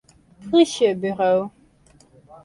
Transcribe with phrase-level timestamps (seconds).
[0.45, 1.33] Plysjeburo.